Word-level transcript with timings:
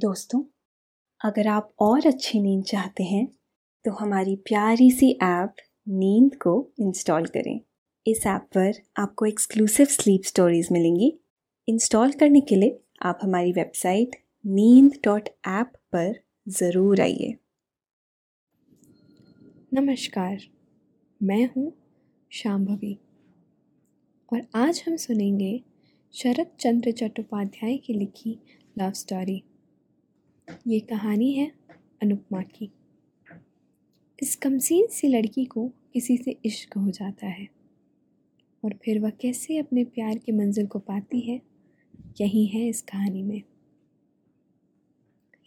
दोस्तों, 0.00 0.42
अगर 1.20 1.48
आप 1.48 1.72
और 1.80 2.06
अच्छी 2.06 2.40
नींद 2.40 2.62
चाहते 2.64 3.04
हैं 3.04 3.26
तो 3.84 3.90
हमारी 3.92 4.36
प्यारी 4.46 4.90
सी 4.90 5.10
ऐप 5.22 5.56
नींद 5.88 6.34
को 6.34 6.52
इंस्टॉल 6.80 7.26
करें। 7.26 7.60
इस 8.06 8.24
ऐप 8.26 8.46
पर 8.54 8.80
आपको 8.98 9.26
एक्सक्लूसिव 9.26 9.86
स्लीप 9.86 10.22
स्टोरीज 10.22 10.68
मिलेंगी। 10.72 11.12
इंस्टॉल 11.68 12.12
करने 12.12 12.40
के 12.40 12.56
लिए 12.56 12.78
आप 13.02 13.18
हमारी 13.22 13.52
वेबसाइट 13.52 14.16
नींद 14.44 14.98
डॉट 15.04 15.28
ऐप 15.48 15.72
पर 15.92 16.14
ज़रूर 16.50 17.00
आइए। 17.00 17.34
नमस्कार, 19.72 20.38
मैं 21.20 21.44
हूँ 21.46 21.72
शाम्भवी 22.30 22.98
और 24.28 24.46
आज 24.56 24.82
हम 24.88 24.96
सुनेंगे 24.96 25.52
शरद 26.14 26.56
चंद्र 26.60 26.92
चट्टोपाध्याय 26.92 27.76
की 27.76 27.94
लिखी 27.94 28.38
लव 28.76 28.90
स्टोरी। 28.94 29.42
ये 30.66 30.80
कहानी 30.80 31.32
है 31.32 31.52
अनुपमा 32.02 32.42
की। 32.42 32.70
इस 34.22 34.36
कमसीन 34.36 34.86
सी 34.86 35.08
लड़की 35.08 35.44
को 35.44 35.68
किसी 35.68 36.16
से 36.16 36.36
इश्क 36.44 36.78
हो 36.78 36.90
जाता 36.90 37.26
है। 37.26 37.48
और 38.64 38.74
फिर 38.84 39.00
वह 39.00 39.10
कैसे 39.10 39.58
अपने 39.58 39.84
प्यार 39.84 40.18
की 40.18 40.32
मंजिल 40.32 40.66
को 40.66 40.78
पाती 40.78 41.20
है, 41.20 41.42
यही 42.20 42.46
है 42.46 42.68
इस 42.68 42.82
कहानी 42.82 43.22
में। 43.22 43.42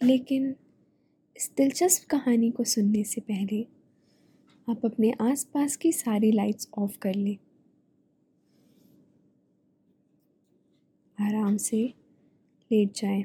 लेकिन 0.02 0.56
इस 1.36 1.52
दिलचस्प 1.56 2.08
कहानी 2.08 2.50
को 2.50 2.64
सुनने 2.64 3.04
से 3.04 3.20
पहले 3.20 3.66
आप 4.70 4.86
अपने 4.86 5.12
आसपास 5.20 5.76
की 5.76 5.92
सारी 5.92 6.32
लाइट्स 6.32 6.68
ऑफ़ 6.78 6.98
कर 6.98 7.14
लें। 7.14 7.38
आराम 11.20 11.56
से 11.56 11.94
लेट 12.72 12.92
जाएँ। 12.92 13.24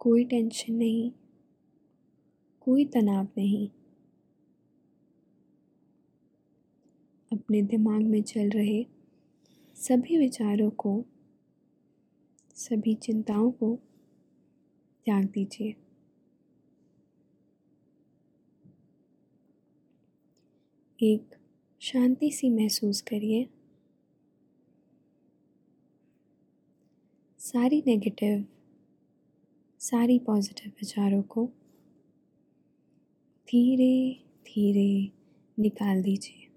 कोई 0.00 0.24
टेंशन 0.24 0.74
नहीं, 0.74 1.10
कोई 2.60 2.84
तनाव 2.84 3.28
नहीं। 3.36 3.68
अपने 7.32 7.62
दिमाग 7.62 8.02
में 8.02 8.22
चल 8.22 8.50
रहे 8.50 8.86
सभी 9.76 10.18
विचारों 10.18 10.70
को, 10.70 11.04
सभी 12.54 12.94
चिंताओं 12.94 13.50
को 13.50 13.78
त्याग 15.04 15.24
दीजिए। 15.24 15.74
एक 21.02 21.34
शांति 21.80 22.30
सी 22.30 22.50
महसूस 22.50 23.00
करिए। 23.00 23.48
सारी 27.38 27.82
नेगेटिव 27.86 28.46
सारी 29.88 30.18
पॉजिटिव 30.18 30.72
विचारों 30.72 31.22
को 31.22 31.46
धीरे 33.48 34.24
धीरे 34.46 35.12
निकाल 35.58 36.02
दीजिए। 36.02 36.48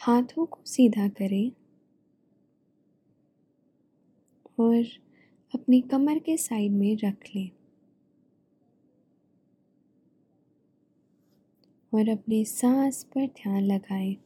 हाथों 0.00 0.46
को 0.46 0.58
सीधा 0.66 1.08
करें 1.08 1.52
और 4.60 4.84
अपनी 5.54 5.80
कमर 5.80 6.18
के 6.18 6.36
साइड 6.36 6.72
में 6.72 6.96
रख 6.96 7.16
लें। 7.36 7.50
और 11.94 12.08
अपने 12.08 12.44
सांस 12.44 13.04
पर 13.04 13.26
ध्यान 13.26 13.62
लगाएँ। 13.62 14.25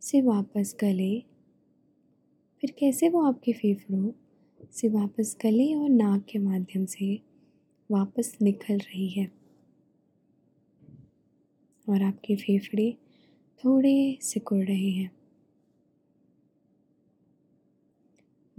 से 0.00 0.20
वापस 0.20 0.76
गले। 0.80 1.24
फिर 2.60 2.74
कैसे 2.78 3.08
वो 3.08 3.22
आपके 3.22 3.52
फेफड़ों 3.52 4.12
से 4.72 4.88
वापस 4.88 5.36
गले 5.42 5.74
और 5.74 5.88
नाक 5.88 6.24
के 6.24 6.38
माध्यम 6.38 6.84
से 6.84 7.22
वापस 7.90 8.38
निकल 8.42 8.78
रही 8.78 9.08
है? 9.08 9.30
और 11.88 12.02
आपके 12.02 12.36
फेफड़े 12.36 12.96
थोड़े 13.64 14.18
सिकुड़ 14.20 14.64
रहे 14.64 14.90
हैं। 14.90 15.10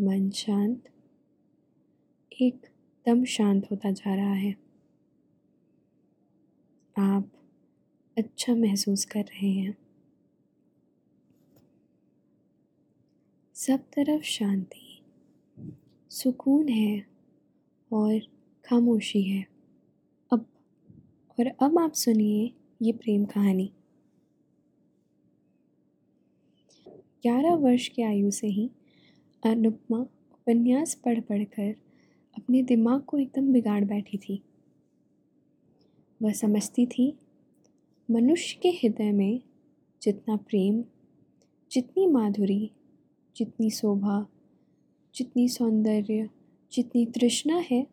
मन 0.02 0.30
शांत, 0.30 0.84
एकदम 2.42 3.26
शांत 3.26 3.72
होता 3.72 3.92
जा 3.92 4.16
रहा 4.16 4.34
है। 4.34 4.56
आप 7.00 7.32
अच्छा 8.18 8.56
महसूस 8.56 9.06
कर 9.06 9.22
रहे 9.22 9.50
हैं। 9.50 9.81
सब 13.62 13.80
तरफ़ 13.80 14.24
शांति। 14.24 15.02
सुकून 16.10 16.70
है 16.70 17.08
और 17.94 18.20
खामोशी 18.66 19.22
है। 19.22 19.48
अब, 20.34 20.46
और 21.40 21.48
अब 21.48 21.80
आप 21.80 21.94
सुनिए 21.94 22.54
ये 22.82 22.92
प्रेम 22.92 23.26
कहानी। 23.26 23.74
ग्यारह 27.22 27.56
वर्ष 27.56 27.88
की 27.88 28.02
आयु 28.02 28.32
से 28.32 28.48
ही 28.48 28.72
अनुपमा 29.46 30.00
उपन्यास 30.32 30.96
पढ़ 30.96 31.22
पढ़ 31.22 31.44
कर 31.44 31.76
अपने 32.38 32.64
दिमाग 32.64 33.02
को 33.02 33.18
एकदम 33.18 33.54
बिगाड़ 33.54 33.86
बैठी 33.86 34.18
थी। 34.18 34.44
वह 36.22 36.32
समझती 36.32 36.86
थी, 36.86 37.18
मनुष्य 38.12 38.60
के 38.62 38.70
हृदय 38.70 39.12
में 39.12 39.42
जितना 40.02 40.36
प्रेम, 40.36 40.84
जितनी 41.72 42.08
माधुरी 42.08 42.72
जितनी 43.38 43.70
शोभा, 43.70 44.28
जितनी 45.16 45.50
सौंदर्य, 45.50 46.30
जितनी 46.72 47.06
तृष्णा 47.06 47.64
है, 47.72 47.88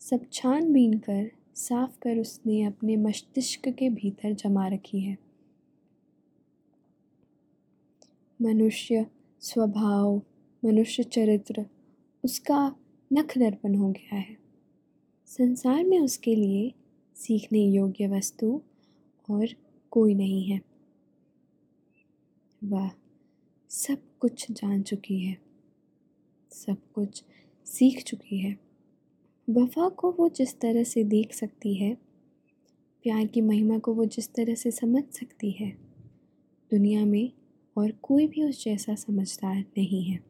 सब 0.00 0.30
छानबीन 0.32 0.98
कर, 0.98 1.30
साफ़ 1.54 1.98
कर 1.98 2.18
उसने 2.18 2.62
अपने 2.62 2.96
मस्तिष्क 2.96 3.68
के 3.68 3.90
भीतर 3.90 4.32
जमा 4.32 4.68
रखी 4.68 5.00
है। 5.00 5.18
मनुष्य 8.42 9.06
स्वभाव, 9.40 10.22
मनुष्य 10.64 11.02
चरित्र, 11.02 11.66
उसका 12.24 12.76
नख 13.12 13.38
दर्पण 13.38 13.74
हो 13.74 13.90
गया 13.90 14.16
है। 14.16 14.38
संसार 15.26 15.84
में 15.84 16.00
उसके 16.00 16.34
लिए 16.34 16.74
सीखने 17.14 17.60
योग्य 17.60 18.08
वस्तु 18.08 18.62
और 19.30 19.48
कोई 19.90 20.14
नहीं 20.14 20.44
है। 20.44 20.60
वह। 22.64 22.90
सब 23.70 23.98
कुछ 24.20 24.52
जान 24.52 24.82
चुकी 24.82 25.20
है। 25.20 25.38
सब 26.50 26.76
कुछ 26.92 27.24
सीख 27.64 28.02
चुकी 28.02 28.38
है। 28.38 28.58
वफा 29.50 29.88
को 29.88 30.12
वो 30.12 30.28
जिस 30.28 30.60
तरह 30.60 30.84
से 30.84 31.04
देख 31.04 31.32
सकती 31.32 31.74
है, 31.74 31.94
प्यार 33.02 33.26
की 33.26 33.40
महिमा 33.40 33.78
को 33.78 33.94
वो 33.94 34.04
जिस 34.04 34.34
तरह 34.34 34.54
से 34.54 34.70
समझ 34.70 35.04
सकती 35.04 35.50
है, 35.50 35.70
दुनिया 36.70 37.04
में 37.04 37.32
और 37.76 37.90
कोई 37.90 38.26
भी 38.26 38.42
उस 38.42 38.64
जैसा 38.64 38.94
समझदार 38.94 39.56
नहीं 39.56 40.04
है। 40.04 40.24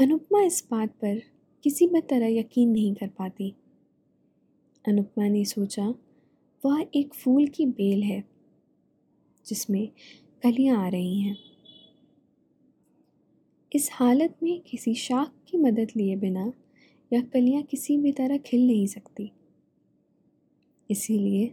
अनुपमा 0.00 0.42
इस 0.42 0.68
बात 0.70 0.90
पर 0.90 1.22
किसी 1.62 1.86
भी 1.86 2.00
तरह 2.00 2.26
यकीन 2.26 2.70
नहीं 2.70 2.94
कर 2.94 3.08
पाती। 3.08 3.54
अनुपमा 4.88 5.28
ने 5.28 5.44
सोचा, 5.44 5.94
वह 6.64 6.86
एक 6.94 7.14
फूल 7.14 7.46
की 7.46 7.66
बेल 7.66 8.02
है, 8.02 8.24
जिसमें 9.46 9.88
कलियाँ 10.42 10.86
आ 10.86 10.88
रही 10.88 11.20
हैं। 11.20 11.47
इस 13.72 13.88
हालत 13.92 14.36
में 14.42 14.60
किसी 14.60 14.94
शाख 14.94 15.32
की 15.48 15.58
मदद 15.58 15.90
लिए 15.96 16.14
बिना 16.16 16.52
यह 17.12 17.22
कलियाँ 17.22 17.62
किसी 17.62 17.96
भी 17.98 18.12
तरह 18.12 18.36
खिल 18.36 18.66
नहीं 18.66 18.86
सकती। 18.86 19.30
इसीलिए 20.90 21.46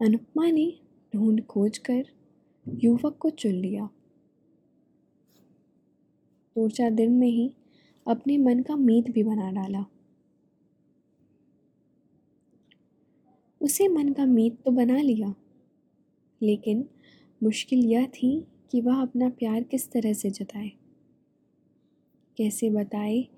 अनुपमा 0.00 0.46
ने 0.46 0.66
ढूंढ 1.12 1.40
खोज 1.42 1.78
कर 1.78 2.04
युवक 2.66 3.16
को 3.18 3.30
चुन 3.30 3.52
लिया। 3.52 3.88
दो 6.56 6.68
चार 6.68 6.90
दिन 6.90 7.12
में 7.12 7.28
ही 7.28 7.50
अपने 8.06 8.36
मन 8.38 8.62
का 8.62 8.76
मीत 8.76 9.10
भी 9.10 9.22
बना 9.22 9.50
डाला। 9.52 9.84
उसे 13.60 13.88
मन 13.88 14.12
का 14.12 14.26
मीत 14.26 14.62
तो 14.64 14.70
बना 14.70 15.00
लिया, 15.00 15.34
लेकिन 16.40 16.88
मुश्किल 17.40 17.84
यह 17.86 18.06
थी 18.06 18.38
कि 18.70 18.80
वह 18.80 19.02
अपना 19.02 19.28
प्यार 19.30 19.62
किस 19.62 19.90
तरह 19.92 20.12
से 20.12 20.30
जताए। 20.30 20.70
कैसे 22.40 22.70
बताए 22.70 23.28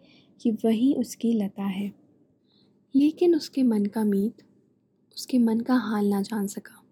कि 0.41 0.51
वही 0.51 0.95
उसकी 0.95 1.33
लता 1.33 1.63
है। 1.63 1.93
लेकिन 2.95 3.37
उसके 3.37 3.63
मन 3.63 3.87
का 3.87 4.05
मीत, 4.05 4.43
उसके 5.17 5.39
मन 5.39 5.61
का 5.61 5.75
हाल 5.75 6.07
ना 6.07 6.23
जान 6.23 6.47
सका। 6.47 6.85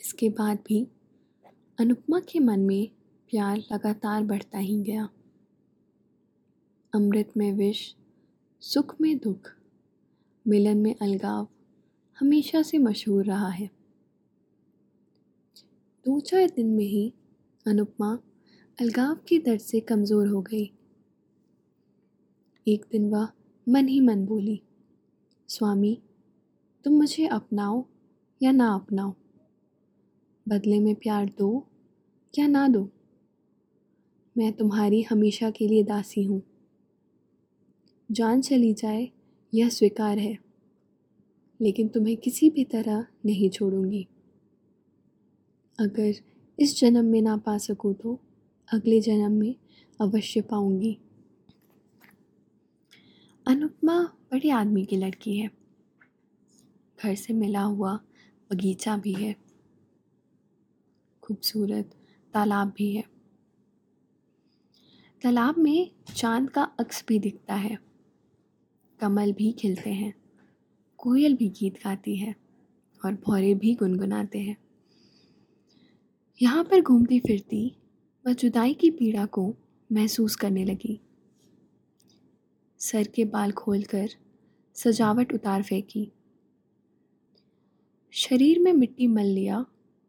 इसके 0.00 0.28
बाद 0.28 0.58
भी 0.66 0.86
अनुपमा 1.80 2.20
के 2.20 2.38
मन 2.38 2.60
में 2.60 2.88
प्यार 3.30 3.58
लगातार 3.58 4.24
बढ़ता 4.24 4.58
ही 4.58 4.82
गया। 4.82 5.08
अमृत 6.94 7.32
में 7.36 7.52
विष, 7.52 7.94
सुख 8.60 9.00
में 9.00 9.18
दुख, 9.18 9.52
मिलन 10.48 10.78
में 10.78 10.94
अलगाव 11.02 11.48
हमेशा 12.20 12.62
से 12.62 12.78
मशहूर 12.78 13.24
रहा 13.24 13.48
है। 13.48 13.70
दो 16.04 16.20
चार 16.20 16.52
दिन 16.56 16.66
में 16.66 16.84
ही 16.84 17.14
अनुपमा 17.66 18.18
अलगाव 18.80 19.14
की 19.14 19.38
दर्द 19.38 19.60
से 19.60 19.80
कमज़ोर 19.80 20.26
हो 20.26 20.42
गई। 20.42 20.72
एक 22.68 22.86
दिन 22.92 23.10
वह 23.10 23.28
मन 23.68 23.88
ही 23.88 24.00
मन 24.00 24.26
बोली, 24.26 24.62
स्वामी, 25.48 26.02
तुम 26.84 26.92
मुझे 26.92 27.26
अपनाओ 27.26 27.84
या 28.42 28.52
ना 28.52 28.74
अपनाओ? 28.74 29.14
बदले 30.48 30.80
में 30.80 30.94
प्यार 30.94 31.26
दो 31.38 31.66
या 32.38 32.46
ना 32.46 32.68
दो? 32.68 32.90
मैं 34.38 34.52
तुम्हारी 34.52 35.02
हमेशा 35.02 35.50
के 35.50 35.68
लिए 35.68 35.82
दासी 35.82 36.22
हूँ। 36.22 36.42
जान 38.12 38.40
चली 38.40 38.74
जाए, 38.74 39.10
यह 39.54 39.68
स्वीकार 39.68 40.18
है। 40.18 40.38
लेकिन 41.60 41.88
तुम्हें 41.88 42.16
किसी 42.16 42.50
भी 42.50 42.64
तरह 42.64 43.06
नहीं 43.26 43.50
छोड़ूँगी। 43.50 44.08
अगर 45.80 46.14
इस 46.58 46.80
जन्म 46.80 47.04
में 47.04 47.22
ना 47.22 47.36
पा 47.36 47.58
सकूँ 47.58 47.94
तो 47.94 48.20
अगले 48.72 49.00
जन्म 49.00 49.32
में 49.32 49.56
अवश्य 50.00 50.40
पाऊँगी। 50.40 50.98
अनुपमा 53.46 54.02
बड़े 54.02 54.50
आदमी 54.50 54.84
की 54.84 54.96
लड़की 54.96 55.38
है। 55.38 55.50
घर 57.02 57.14
से 57.14 57.32
मिला 57.32 57.62
हुआ 57.62 57.96
बगीचा 58.52 58.96
भी 58.96 59.12
है। 59.12 59.36
खूबसूरत 61.22 61.94
तालाब 62.34 62.68
भी 62.68 62.96
है। 62.96 63.04
तालाब 65.22 65.58
में 65.58 65.90
चाँद 66.16 66.50
का 66.50 66.62
अक्स 66.62 67.04
भी 67.08 67.18
दिखता 67.18 67.54
है। 67.54 67.78
कमल 69.00 69.32
भी 69.32 69.52
खिलते 69.52 69.90
हैं। 69.90 70.14
कोयल 70.98 71.36
भी 71.36 71.48
गीत 71.48 71.74
गाती 71.74 72.16
है 72.16 72.36
और 73.04 73.14
भौरे 73.14 73.54
भी 73.54 73.74
गुनगुनाते 73.74 74.38
हैं। 74.38 74.56
यहाँ 76.42 76.64
पर 76.64 76.80
घूमती 76.80 77.20
फिरती 77.20 77.76
वह 78.26 78.32
जुदाई 78.32 78.72
की 78.74 78.90
पीड़ा 78.90 79.24
को 79.26 79.42
महसूस 79.90 80.34
करने 80.36 80.64
लगी। 80.64 80.98
सर 82.80 83.06
के 83.06 83.24
बाल 83.24 83.52
खोलकर 83.52 84.08
सजावट 84.76 85.34
उतार 85.34 85.62
फेंकी। 85.62 86.10
शरीर 88.12 88.58
में 88.58 88.72
मिट्टी 88.72 89.06
मल 89.06 89.26
लिया 89.26 89.64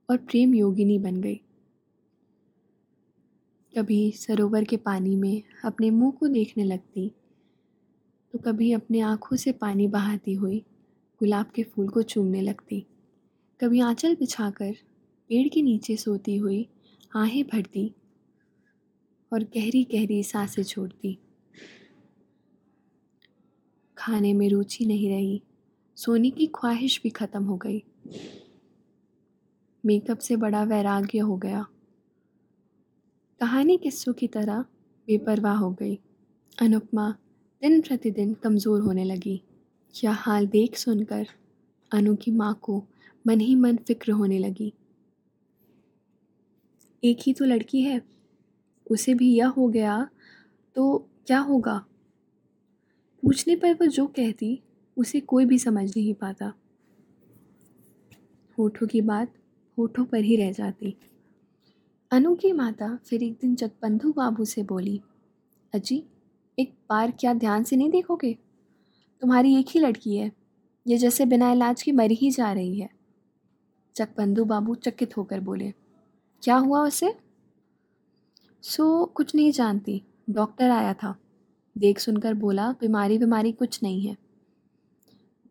और 0.10 0.18
प्रेम 0.18 0.54
योगिनी 0.56 0.98
बन 1.00 1.22
गई। 1.22 1.40
कभी 3.74 4.12
सरोवर 4.12 4.64
के 4.64 4.78
पानी 4.78 5.16
में 5.16 5.42
अपने 5.66 5.90
मुँह 5.90 6.12
को 6.12 6.28
देखने 6.28 6.64
लगती 6.64 7.12
तो 8.34 8.40
कभी 8.40 8.72
अपने 8.72 9.00
आँखों 9.02 9.38
से 9.38 9.52
पानी 9.52 9.88
बहाती 9.88 10.34
हुई 10.34 10.60
गुलाब 11.22 11.52
के 11.56 11.64
फूल 11.64 11.90
को 11.90 12.02
चूमने 12.04 12.42
लगती। 12.42 12.86
कभी 13.60 13.80
आंचल 13.82 14.16
बिछाकर 14.16 14.74
पेड़ 15.30 15.48
के 15.48 15.62
नीचे 15.62 15.96
सोती 15.98 16.36
हुई 16.38 16.68
आहें 17.16 17.44
भरती 17.44 17.92
और 19.32 19.44
गहरी 19.44 19.84
गहरी 19.84 20.24
साँसें 20.24 20.64
छोड़ती। 20.64 21.18
खाने 23.98 24.34
में 24.34 24.50
रुचि 24.50 24.86
नहीं 24.86 25.10
रही। 25.10 25.42
सोने 25.96 26.30
की 26.30 26.48
ख्वाहिश 26.48 27.00
भी 27.04 27.10
ख़त्म 27.10 27.44
हो 27.44 27.58
गई। 27.58 27.84
मेकअप 29.86 30.20
से 30.20 30.36
बड़ा 30.36 30.64
वैराग्य 30.64 31.20
हो 31.20 31.38
गया। 31.38 31.66
कहानी 33.42 33.78
किस्सों 33.78 34.14
की 34.14 34.28
तरह 34.28 34.62
बेपरवाह 35.08 35.58
हो 35.58 35.72
गई। 35.72 36.00
अनुपमा 36.62 37.12
दिन 37.62 37.82
प्रतिदिन 37.82 38.34
कमज़ोर 38.34 38.82
होने 38.82 39.04
लगी। 39.04 39.42
यह 40.04 40.12
हाल 40.12 40.48
देख 40.48 40.76
सुनकर 40.76 41.28
अनु 41.92 42.16
की 42.16 42.32
माँ 42.32 42.60
को 42.62 42.84
मन 43.26 43.40
ही 43.40 43.56
मन 43.56 43.78
फ़िक्र 43.78 44.12
होने 44.12 44.40
लगी। 44.40 44.74
एक 47.04 47.18
ही 47.22 47.34
तो 47.34 47.46
लड़की 47.46 47.82
है। 47.82 48.17
उसे 48.92 49.14
भी 49.14 49.34
यह 49.36 49.48
हो 49.48 49.68
गया 49.68 50.10
तो 50.76 50.98
क्या 51.28 51.40
होगा? 51.40 51.78
पूछने 53.24 53.56
पर 53.56 53.74
वह 53.74 53.88
जो 53.88 54.06
कहती, 54.08 54.62
उसे 54.98 55.20
कोई 55.20 55.46
भी 55.46 55.60
समझ 55.60 55.90
नहीं 55.98 56.14
पाता। 56.14 56.54
होठों 58.58 58.88
की 58.88 59.02
बात 59.02 59.34
होठों 59.78 60.06
पर 60.06 60.18
ही 60.18 60.36
रह 60.36 60.52
जाती। 60.52 60.96
अनु 62.12 62.36
की 62.36 62.52
माता 62.52 62.96
फिर 63.06 63.24
एक 63.24 63.34
दिन 63.34 63.56
जगबंधु 63.56 64.12
बाबू 64.12 64.46
से 64.46 64.64
बोली, 64.64 65.02
अजी, 65.74 66.04
एक 66.60 66.74
बार 66.90 67.12
क्या 67.12 67.34
ध्यान 67.34 67.64
से 67.64 67.76
नहीं 67.76 67.90
देखोगे? 67.90 68.38
तुम्हारी 69.22 69.56
एक 69.56 69.66
ही 69.70 69.80
लड़की 69.80 70.16
है, 70.18 70.32
ये 70.88 70.98
जैसे 70.98 71.26
बिना 71.26 71.52
इलाज 71.52 71.82
की 71.82 71.92
मरी 71.92 72.16
ही 72.16 72.32
जा 72.32 72.52
रही 72.54 72.80
है। 72.80 72.90
जगबंधु 73.96 74.46
बाबू 74.46 74.76
चकित 74.76 75.18
होकर 75.18 75.40
बोले, 75.40 75.72
क्या 76.44 76.56
हुआ 76.56 76.82
उसे? 76.88 77.27
सो, 78.62 79.06
कुछ 79.06 79.36
नहीं 79.36 79.52
जानती। 79.52 80.04
डॉक्टर 80.30 80.70
आया 80.70 80.94
था। 80.94 81.16
देख 81.78 82.00
सुनकर 82.00 82.34
बोला, 82.34 82.72
बीमारी 82.72 83.18
बीमारी 83.18 83.52
कुछ 83.52 83.84
नहीं 83.84 84.02
है। 84.02 84.18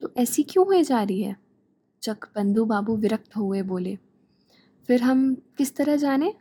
तो 0.01 0.11
ऐसी 0.17 0.43
क्यों 0.43 0.67
हुए 0.67 0.83
जा 0.83 1.03
रही 1.03 1.23
है? 1.23 1.37
चक 2.03 2.25
बंधु 2.35 2.65
बाबू 2.65 2.97
विरक्त 2.97 3.37
हुए 3.37 3.63
बोले। 3.63 3.99
फिर 4.87 5.03
हम 5.03 5.35
किस 5.35 5.77
तरह 5.77 5.97
जाने? 5.97 6.35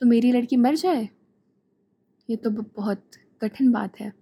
तो 0.00 0.06
मेरी 0.06 0.32
लड़की 0.32 0.56
मर 0.56 0.74
जाए? 0.74 1.08
ये 2.30 2.36
तो 2.36 2.50
बहुत 2.50 3.02
कठिन 3.40 3.72
बात 3.72 4.00
है। 4.00 4.12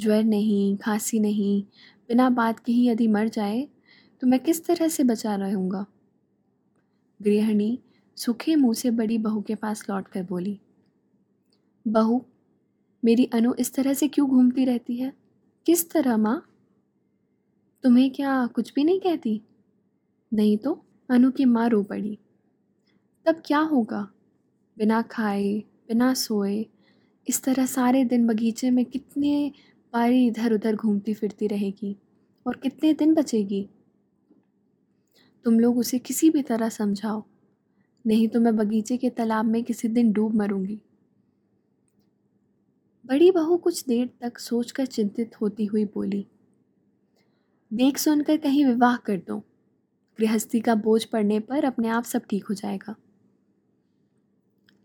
ज्वर 0.00 0.24
नहीं, 0.24 0.76
खांसी 0.76 1.20
नहीं, 1.20 1.62
बिना 2.08 2.30
बात 2.30 2.58
के 2.58 2.72
ही 2.72 2.88
यदि 2.88 3.08
मर 3.08 3.28
जाए 3.28 3.68
तो 4.20 4.26
मैं 4.26 4.40
किस 4.40 4.64
तरह 4.66 4.88
से 4.88 5.04
बचा 5.04 5.34
रहूँगा? 5.36 5.86
गृहिणी 7.22 7.78
सूखे 8.16 8.56
मुँह 8.56 8.74
से 8.74 8.90
बड़ी 8.90 9.18
बहू 9.18 9.42
के 9.42 9.54
पास 9.54 9.90
लौट 9.90 10.08
कर 10.08 10.22
बोली, 10.22 10.60
बहू, 11.88 12.24
मेरी 13.04 13.24
अनु 13.24 13.54
इस 13.54 13.74
तरह 13.74 13.94
से 13.94 14.08
क्यों 14.08 14.28
घूमती 14.28 14.64
रहती 14.64 14.96
है? 14.96 15.12
किस 15.66 15.90
तरह, 15.90 16.16
माँ? 16.16 16.42
तुम्हें 17.82 18.10
क्या 18.10 18.46
कुछ 18.46 18.72
भी 18.74 18.84
नहीं 18.84 19.00
कहती? 19.00 19.42
नहीं 20.32 20.56
तो 20.58 20.84
अनु 21.10 21.30
की 21.30 21.44
माँ 21.44 21.68
रो 21.68 21.82
पड़ी। 21.82 22.18
तब 23.26 23.42
क्या 23.46 23.58
होगा? 23.58 24.08
बिना 24.78 25.02
खाए, 25.02 25.58
बिना 25.88 26.14
सोए, 26.14 26.66
इस 27.28 27.42
तरह 27.42 27.66
सारे 27.66 28.04
दिन 28.04 28.26
बगीचे 28.26 28.70
में 28.70 28.84
कितने 28.84 29.52
बारी 29.92 30.26
इधर 30.26 30.52
उधर 30.52 30.76
घूमती 30.76 31.14
फिरती 31.14 31.46
रहेगी 31.46 31.96
और 32.46 32.56
कितने 32.56 32.92
दिन 32.92 33.14
बचेगी? 33.14 33.68
तुम 35.44 35.60
लोग 35.60 35.78
उसे 35.78 35.98
किसी 35.98 36.30
भी 36.30 36.42
तरह 36.42 36.68
समझाओ। 36.68 37.24
नहीं 38.06 38.28
तो 38.28 38.40
मैं 38.40 38.54
बगीचे 38.56 38.96
के 38.96 39.10
तालाब 39.10 39.44
में 39.44 39.62
किसी 39.64 39.88
दिन 39.88 40.12
डूब 40.12 40.34
मरूँगी। 40.34 40.80
बड़ी 43.04 43.30
बहू 43.30 43.56
कुछ 43.56 43.84
देर 43.84 44.08
तक 44.20 44.38
सोचकर 44.38 44.86
चिंतित 44.86 45.40
होती 45.40 45.64
हुई 45.64 45.84
बोली, 45.84 46.26
देख 47.70 47.98
सुनकर 47.98 48.36
कहीं 48.36 48.64
विवाह 48.66 48.96
कर 48.96 49.16
दो। 49.18 49.38
गृहस्थी 50.18 50.60
का 50.60 50.74
बोझ 50.74 51.04
पड़ने 51.04 51.40
पर 51.40 51.64
अपने 51.64 51.88
आप 51.88 52.04
सब 52.04 52.22
ठीक 52.30 52.44
हो 52.44 52.54
जाएगा। 52.54 52.94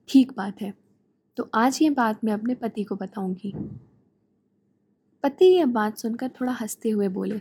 ठीक 0.09 0.31
बात 0.37 0.61
है 0.61 0.73
तो 1.37 1.49
आज 1.53 1.79
ये 1.81 1.89
बात 1.89 2.23
मैं 2.23 2.33
अपने 2.33 2.55
पति 2.55 2.83
को 2.83 2.95
बताऊँगी। 2.95 3.53
पति 5.23 5.45
यह 5.47 5.65
बात 5.67 5.97
सुनकर 5.97 6.29
थोड़ा 6.31 6.53
हँसते 6.53 6.89
हुए 6.89 7.07
बोले, 7.09 7.39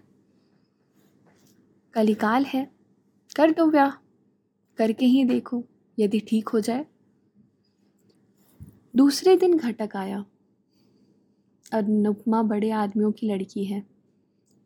कलिकाल 1.95 2.45
है, 2.45 2.65
कर 3.37 3.51
दो 3.51 3.67
ब्याह 3.67 3.91
करके 4.81 5.07
ही 5.07 5.25
देखो, 5.25 5.65
यदि 5.99 6.21
ठीक 6.21 6.49
हो 6.49 6.61
जाए। 6.61 6.87
दूसरे 8.97 9.37
दिन 9.37 9.57
घटक 9.57 9.97
आया। 9.97 10.25
अनुपमा 11.73 12.43
बड़े 12.43 12.71
आदमियों 12.71 13.13
की 13.13 13.29
लड़की 13.29 13.65
है। 13.65 13.87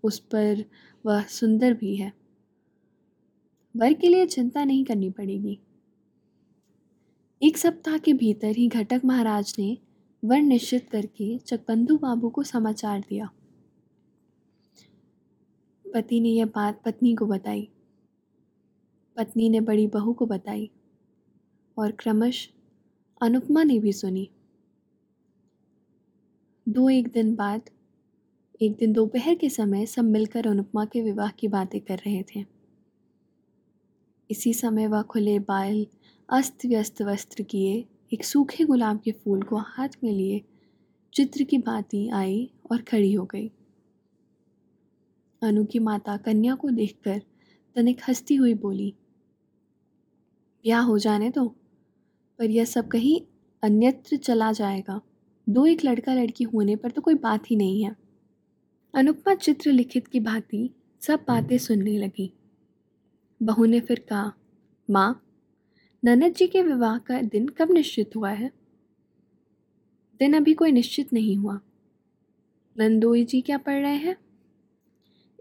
उस 0.03 0.19
पर 0.19 0.65
वह 1.07 1.23
सुंदर 1.23 1.75
भी 1.75 1.97
है। 1.97 2.13
वर 3.77 3.93
के 3.93 4.09
लिए 4.09 4.27
चिंता 4.27 4.65
नहीं 4.65 4.85
करनी 4.85 5.11
पड़ेगी। 5.11 5.59
एक 7.43 7.59
सप्ताह 7.59 7.99
के 7.99 8.13
भीतर 8.13 8.57
ही 8.57 8.69
घटक 8.69 9.01
महाराज 9.05 9.57
ने 9.59 9.79
वर 10.25 10.39
निश्चित 10.39 10.91
करके 10.91 11.39
चकबंधु 11.39 11.99
बाबू 11.99 12.31
को 12.31 12.43
समाचार 12.43 13.01
दिया। 13.01 13.31
पति 15.95 16.21
ने 16.21 16.29
यह 16.29 16.47
बात 16.47 16.83
पत्नी 16.85 17.15
को 17.15 17.27
बताई। 17.27 17.69
पत्नी 19.17 19.49
ने 19.49 19.61
बड़ी 19.61 19.87
बहू 19.87 20.13
को 20.13 20.27
बताई 20.27 20.71
और 21.79 21.93
क्रमश 21.93 22.51
अनुपमा 23.23 23.63
ने 23.63 23.79
भी 23.79 23.93
सुनी। 23.93 24.31
दो 26.69 26.91
एक 26.91 27.09
दिन 27.09 27.35
बाद, 27.35 27.63
एक 28.63 28.77
दिन 28.77 28.93
दोपहर 28.93 29.35
के 29.35 29.51
समय 29.51 29.87
सब 29.87 30.05
मिलकर 30.05 30.47
अनुपमा 30.47 30.85
के 30.85 31.03
विवाह 31.03 31.31
की 31.31 31.49
बातें 31.49 31.81
कर 31.81 31.99
रहे 31.99 32.23
थे। 32.23 32.45
इसी 34.31 34.55
समय 34.55 34.87
वह 34.87 35.03
खुले 35.03 35.39
बाल 35.39 35.87
अस्त 36.29 36.67
व्यस्त 36.67 37.03
वस्त्र 37.03 37.43
किए, 37.43 37.89
एक 38.13 38.25
सूखे 38.25 38.65
गुलाब 38.65 39.01
के 39.01 39.13
फूल 39.13 39.43
को 39.43 39.57
हाथ 39.57 39.89
में 40.05 40.13
लिए, 40.13 40.43
चित्र 41.15 41.45
की 41.45 41.59
भांति 41.59 42.09
आई 42.09 42.51
और 42.71 42.83
खड़ी 42.83 43.13
हो 43.13 43.25
गई। 43.25 43.53
अनु 45.43 45.65
की 45.65 45.79
माता 45.79 46.17
कन्या 46.17 46.55
को 46.55 46.71
देखकर 46.71 47.23
तनिक 47.75 48.01
हंसती 48.09 48.35
हुई 48.35 48.55
बोली 48.55 48.95
ब्याह 50.65 50.83
हो 50.83 50.99
जाने 50.99 51.31
दो। 51.31 51.49
पर 52.39 52.51
यह 52.51 52.65
सब 52.65 52.89
कहीं 52.89 53.21
अन्यत्र 53.63 54.17
चला 54.17 54.53
जाएगा। 54.53 55.01
दो 55.49 55.67
एक 55.67 55.85
लड़का 55.85 56.15
लड़की 56.15 56.45
होने 56.45 56.77
पर 56.77 56.91
तो 56.91 57.03
कोई 57.03 57.15
बात 57.15 57.51
ही 57.51 57.57
नहीं 57.57 57.85
है। 57.85 57.97
अनुपमा 58.95 59.35
चित्र 59.35 59.73
लिखित 59.73 60.07
की 60.07 60.21
भांति 60.21 60.71
सब 61.01 61.25
बातें 61.29 61.59
सुनने 61.59 61.99
लगी। 61.99 62.33
बहू 63.43 63.65
ने 63.65 63.81
फिर 63.81 64.07
कहा, 64.09 64.33
माँ, 64.91 65.27
ननद 66.05 66.35
जी 66.35 66.47
के 66.47 66.63
विवाह 66.63 66.99
का 66.99 67.23
दिन 67.23 67.49
कब 67.49 67.71
निश्चित 67.71 68.11
हुआ 68.17 68.31
है? 68.31 68.53
दिन 70.19 70.35
अभी 70.35 70.55
कोई 70.55 70.73
निश्चित 70.73 71.13
नहीं 71.13 71.37
हुआ। 71.37 71.61
नंदोई 72.79 73.25
जी 73.25 73.41
क्या 73.41 73.59
पढ़ 73.59 73.83
रहे 73.83 73.97
हैं? 73.97 74.17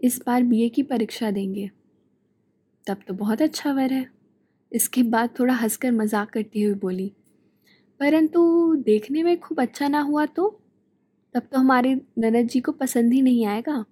इस 0.04 0.22
बार 0.26 0.42
बीए 0.42 0.68
की 0.68 0.82
परीक्षा 0.82 1.30
देंगे। 1.30 1.70
तब 2.86 2.96
तो 3.08 3.14
बहुत 3.14 3.42
अच्छा 3.42 3.72
वर 3.72 3.92
है। 3.92 4.13
इसके 4.74 5.02
बाद 5.04 5.30
थोड़ा 5.38 5.54
हंसकर 5.54 5.92
मज़ाक 5.92 6.30
करती 6.30 6.62
हुई 6.62 6.74
बोली, 6.76 7.12
परंतु 8.00 8.74
देखने 8.76 9.22
में 9.22 9.38
खूब 9.40 9.60
अच्छा 9.60 9.88
ना 9.88 10.00
हुआ 10.02 10.26
तो? 10.26 10.48
तब 11.34 11.42
तो 11.42 11.58
हमारे 11.58 11.94
ननद 12.18 12.48
जी 12.48 12.60
को 12.60 12.72
पसंद 12.72 13.12
ही 13.12 13.22
नहीं 13.22 13.46
आएगा। 13.46 13.84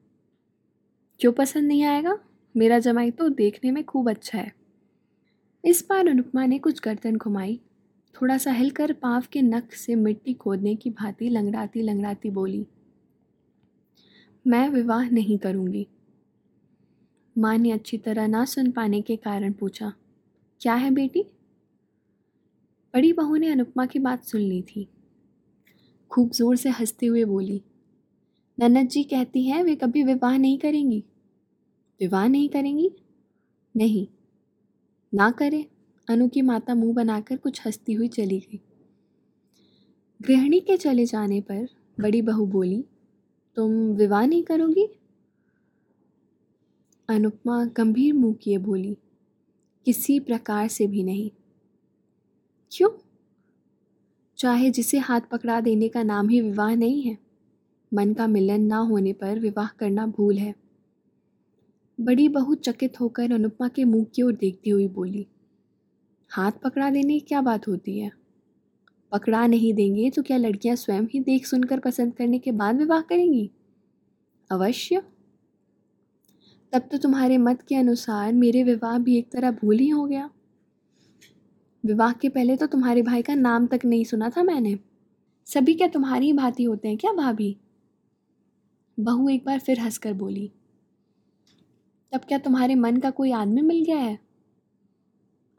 क्यों 1.21 1.33
पसंद 1.33 1.69
नहीं 1.69 1.83
आएगा? 1.85 2.19
मेरा 2.55 2.79
जमाई 2.79 3.11
तो 3.11 3.29
देखने 3.31 3.71
में 3.71 3.83
खूब 3.85 4.11
अच्छा 4.11 4.39
है। 4.39 4.53
इस 5.65 5.85
बार 5.89 6.09
अनुपमा 6.09 6.47
ने 6.47 6.59
कुछ 6.59 6.81
गर्दन 6.81 7.17
घुमाई 7.17 7.61
थोड़ा 8.15 8.37
सा 8.39 8.53
हिलकर 8.53 8.93
पाँव 8.93 9.25
के 9.33 9.43
नख 9.43 9.73
से 9.75 9.95
मिट्टी 9.95 10.35
खोदने 10.35 10.75
की 10.77 10.91
भांति 10.91 11.29
लंगड़ाती 11.29 11.83
लंगड़ाती 11.83 12.31
बोली, 12.31 12.67
मैं 14.45 14.69
विवाह 14.69 15.09
नहीं 15.11 15.39
करूँगी। 15.39 15.87
माँ 17.37 17.57
ने 17.59 17.71
अच्छी 17.73 17.99
तरह 17.99 18.27
ना 18.27 18.45
सुन 18.45 18.71
पाने 18.71 19.01
के 19.01 19.17
कारण 19.19 19.53
पूछा 19.53 19.93
क्या 20.62 20.75
है 20.75 20.90
बेटी? 20.90 21.23
बड़ी 22.95 23.12
बहू 23.12 23.37
ने 23.37 23.49
अनुपमा 23.49 23.87
की 23.87 23.99
बात 23.99 24.25
सुन 24.25 24.40
ली 24.40 24.62
थी। 24.62 24.88
खूब 26.11 26.31
ज़ोर 26.31 26.57
से 26.57 26.69
हँसते 26.71 27.07
हुए 27.07 27.25
बोली, 27.25 27.62
ननद 28.61 28.88
जी 28.88 29.04
कहती 29.04 29.47
हैं, 29.47 29.62
वे 29.62 29.76
कभी 29.76 30.02
विवाह 30.02 30.37
नहीं 30.37 30.59
करेंगी। 30.59 31.04
विवाह 32.00 32.28
नहीं 32.28 32.49
करेंगी? 32.49 32.90
नहीं। 33.76 34.07
ना 35.14 35.31
करे। 35.31 35.66
अनु 36.09 36.28
की 36.28 36.42
माता 36.42 36.75
मुँह 36.75 36.95
बनाकर 36.95 37.37
कुछ 37.37 37.66
हंसती 37.66 37.92
हुई 37.92 38.09
चली 38.09 38.38
गई। 38.38 38.61
गृहिणी 40.23 40.61
के 40.61 40.76
चले 40.76 41.07
जाने 41.07 41.40
पर 41.40 41.69
बड़ी 42.00 42.23
बहू 42.23 42.47
बोली, 42.47 42.85
तुम 43.57 43.73
विवाह 43.73 44.26
नहीं 44.26 44.42
करोगी? 44.42 44.88
अनुपमा 47.09 47.64
गंभीर 47.64 48.14
मुँह 48.14 48.35
किए 48.35 48.59
बोली 48.59 48.97
किसी 49.87 50.21
प्रकार 50.21 50.69
से 50.69 50.87
भी 50.87 51.03
नहीं। 51.03 51.31
क्यों? 52.73 52.91
चाहे 54.39 54.71
जिसे 54.71 54.99
हाथ 54.99 55.21
पकड़ा 55.21 55.61
देने 55.61 55.89
का 55.89 56.03
नाम 56.03 56.29
ही 56.29 56.41
विवाह 56.41 56.75
नहीं 56.75 57.03
है। 57.03 57.19
मन 57.93 58.12
का 58.15 58.27
मिलन 58.27 58.62
ना 58.62 58.79
होने 58.79 59.12
पर 59.12 59.39
विवाह 59.39 59.69
करना 59.69 60.07
भूल 60.07 60.39
है। 60.39 60.55
बड़ी 61.99 62.29
बहू 62.29 62.55
चकित 62.55 63.01
होकर 63.01 63.33
अनुपमा 63.33 63.69
के 63.69 63.85
मुँह 63.85 64.05
की 64.05 64.23
ओर 64.23 64.33
देखती 64.33 64.71
हुई 64.71 64.89
बोली, 64.89 65.27
हाथ 66.31 66.53
पकड़ा 66.53 66.91
देने 66.91 67.15
की 67.15 67.21
क्या 67.21 67.41
बात 67.41 67.69
होती 67.69 67.99
है? 67.99 68.11
पकड़ा 69.12 69.47
नहीं 69.47 69.75
देंगे 69.75 70.11
तो 70.11 70.23
क्या 70.23 70.37
लड़कियाँ 70.37 70.77
स्वयं 70.77 71.03
ही 71.05 71.21
देख 71.21 71.47
सुनकर 71.47 71.81
पसंद 71.81 72.15
करने 72.15 72.39
के 72.39 72.53
बाद 72.53 72.77
विवाह 72.77 73.01
करेंगी? 73.01 73.51
अवश्य। 74.51 75.03
तब 76.73 76.88
तो 76.93 76.99
तुम्हारे 76.99 77.37
मत 77.38 77.62
के 77.62 77.76
अनुसार 77.76 78.33
मेरे 78.33 78.62
विवाह 78.64 78.97
भी 78.99 79.17
एक 79.19 79.31
तरह 79.33 79.50
भूल 79.52 79.79
ही 79.79 79.88
हो 79.88 80.05
गया। 80.07 80.29
विवाह 81.85 82.12
के 82.12 82.29
पहले 82.29 82.57
तो 82.57 82.67
तुम्हारे 82.67 83.02
भाई 83.02 83.23
का 83.23 83.35
नाम 83.35 83.67
तक 83.67 83.85
नहीं 83.85 84.05
सुना 84.05 84.31
था 84.31 84.43
मैंने। 84.43 84.79
सभी 85.47 85.75
क्या 85.75 85.88
तुम्हारी 85.88 86.26
ही 86.26 86.33
भांति 86.33 86.64
होते 86.64 86.88
हैं 86.88 86.97
क्या 86.99 87.12
भाभी? 87.12 87.57
बहू 88.99 89.29
एक 89.29 89.45
बार 89.47 89.59
फिर 89.59 89.81
हंसकर 89.81 90.12
बोली, 90.14 90.50
तब 92.12 92.21
क्या 92.29 92.38
तुम्हारे 92.38 92.75
मन 92.75 92.97
का 92.97 93.11
कोई 93.12 93.33
आदमी 93.33 93.62
मिल 93.62 93.85
गया 93.85 93.99
है? 93.99 94.19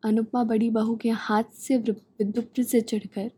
अनुपमा 0.04 0.44
बड़ी 0.44 0.70
बहू 0.72 0.96
के 0.96 1.10
हाथ 1.10 1.58
से 1.58 1.78
विद्युप्त 1.80 2.62
से 2.62 2.82
चढ़कर 2.82 3.32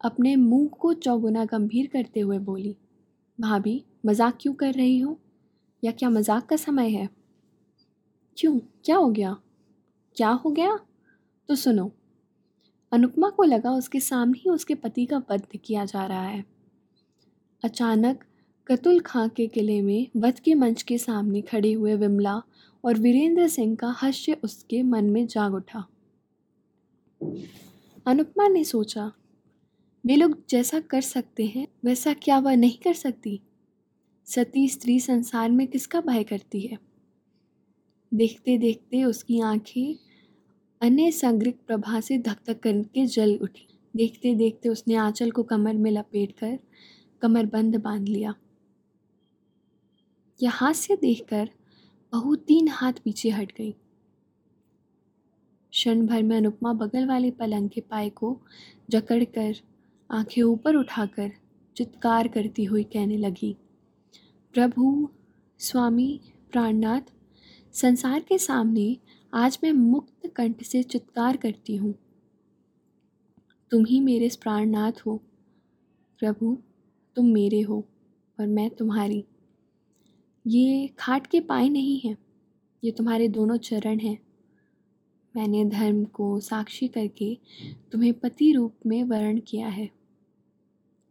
अपने 0.00 0.36
मुँह 0.36 0.68
को 0.80 0.92
चौगुना 0.94 1.44
गंभीर 1.44 1.88
करते 1.92 2.20
हुए 2.20 2.38
बोली, 2.40 2.76
भाभी, 3.38 3.82
मज़ाक 4.06 4.38
क्यों 4.40 4.54
कर 4.54 4.72
रही 4.74 4.98
हो? 4.98 5.18
या 5.84 5.92
क्या 5.92 6.10
मज़ाक 6.10 6.46
का 6.46 6.56
समय 6.56 6.88
है? 6.88 7.08
क्यों? 8.36 8.58
क्या 8.58 8.96
हो 8.96 9.10
गया? 9.10 9.36
क्या 10.16 10.30
हो 10.30 10.50
गया? 10.50 10.78
तो 11.48 11.54
सुनो। 11.54 11.92
अनुपमा 12.92 13.30
को 13.30 13.42
लगा 13.42 13.70
उसके 13.70 14.00
सामने 14.00 14.38
ही 14.38 14.50
उसके 14.50 14.74
पति 14.74 15.06
का 15.06 15.22
वध 15.30 15.46
किया 15.64 15.84
जा 15.84 16.06
रहा 16.06 16.26
है। 16.26 16.44
अचानक 17.64 18.24
कतुल 18.66 19.00
खां 19.00 19.28
के 19.28 19.46
किले 19.46 19.82
में 19.82 20.06
वध 20.16 20.38
के 20.38 20.54
मंच 20.54 20.82
के 20.82 20.98
सामने 20.98 21.42
खड़े 21.42 21.72
हुए 21.72 21.94
विमला 21.94 22.42
और 22.84 22.98
वीरेंद्र 22.98 23.48
सिंह 23.48 23.76
का 23.76 23.88
हास्य 23.88 24.36
उसके 24.44 24.82
मन 24.82 25.04
में 25.04 25.26
जाग 25.26 25.54
उठा। 25.54 25.86
अनुपमा 28.06 28.48
ने 28.48 28.64
सोचा, 28.64 29.12
वे 30.06 30.16
लोग 30.16 30.46
जैसा 30.50 30.80
कर 30.80 31.00
सकते 31.00 31.46
हैं, 31.46 31.68
वैसा 31.84 32.12
क्या 32.12 32.38
वह 32.38 32.56
नहीं 32.56 32.78
कर 32.84 32.94
सकती? 32.94 33.40
सती 34.26 34.68
स्त्री 34.68 35.00
संसार 35.00 35.50
में 35.50 35.66
किसका 35.66 36.00
भय 36.00 36.24
करती 36.24 36.60
है? 36.60 36.78
देखते 38.14 38.58
देखते 38.58 39.04
उसकी 39.04 39.40
आँखें 39.40 39.96
अन्य 40.80 41.10
संग्रिक 41.10 41.58
प्रभा 41.66 42.00
से 42.00 42.18
धक 42.18 42.38
धक 42.46 42.60
करके 42.60 43.06
जल 43.06 43.38
उठी। 43.42 43.66
देखते 43.96 44.34
देखते 44.34 44.68
उसने 44.68 44.94
आंचल 44.94 45.30
को 45.30 45.42
कमर 45.42 45.74
में 45.74 45.90
लपेट 45.90 46.32
कर 46.32 46.58
कमर 47.22 47.46
बंद 47.46 47.76
बाँध 47.76 48.08
लिया। 48.08 48.34
यह 50.42 50.50
हास्य 50.50 50.96
देखकर 50.96 51.50
बहू 52.12 52.36
तीन 52.36 52.68
हाथ 52.68 52.92
पीछे 52.92 53.30
हट 53.30 53.52
गई। 53.58 53.72
क्षण 55.72 56.06
भर 56.06 56.22
में 56.22 56.36
अनुपमा 56.36 56.72
बगल 56.72 57.06
वाले 57.06 57.30
पलंग 57.30 57.70
के 57.70 57.80
पाए 57.80 58.10
को 58.10 58.40
जकड़ 58.90 59.24
कर 59.24 59.54
आँखें 60.10 60.42
ऊपर 60.42 60.76
उठाकर 60.76 61.32
चित्कार 61.76 62.28
करती 62.28 62.64
हुई 62.64 62.84
कहने 62.84 63.16
लगी 63.16 63.56
प्रभु, 64.56 65.08
स्वामी, 65.58 66.20
प्राणनाथ, 66.52 67.00
संसार 67.72 68.20
के 68.20 68.38
सामने 68.38 68.96
आज 69.34 69.58
मैं 69.64 69.72
मुक्त 69.72 70.26
कंठ 70.26 70.62
से 70.62 70.82
चित्कार 70.82 71.36
करती 71.36 71.76
हूँ। 71.76 71.94
तुम 73.70 73.84
ही 73.84 74.00
मेरे 74.00 74.30
प्राणनाथ 74.42 74.92
हो। 75.06 75.22
प्रभु, 76.18 76.58
तुम 77.16 77.26
मेरे 77.26 77.60
हो 77.60 77.88
और 78.40 78.46
मैं 78.46 78.70
तुम्हारी। 78.70 79.24
ये 80.46 80.88
खाट 80.98 81.26
के 81.26 81.40
पाए 81.40 81.68
नहीं 81.68 82.00
हैं। 82.04 82.16
ये 82.84 82.90
तुम्हारे 82.90 83.28
दोनों 83.28 83.56
चरण 83.56 83.98
हैं। 83.98 84.18
मैंने 85.36 85.64
धर्म 85.64 86.04
को 86.04 86.40
साक्षी 86.40 86.88
करके 86.88 87.38
तुम्हें 87.92 88.14
पति 88.14 88.52
रूप 88.52 88.74
में 88.86 89.04
वर्ण 89.04 89.40
किया 89.40 89.68
है। 89.68 90.05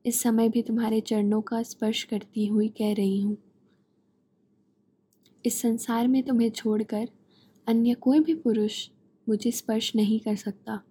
इस 0.05 0.21
समय 0.21 0.49
भी 0.49 0.61
तुम्हारे 0.61 1.01
चरणों 1.01 1.41
का 1.41 1.63
स्पर्श 1.63 2.03
करती 2.03 2.45
हुई 2.45 2.67
कह 2.67 2.93
रही 2.93 3.21
हूँ। 3.21 3.37
इस 5.45 5.61
संसार 5.61 6.07
में 6.07 6.23
तुम्हें 6.23 6.49
छोड़कर 6.49 7.09
अन्य 7.67 7.93
कोई 7.93 8.19
भी 8.19 8.33
पुरुष 8.33 8.89
मुझे 9.29 9.51
स्पर्श 9.51 9.95
नहीं 9.95 10.19
कर 10.19 10.35
सकता। 10.35 10.81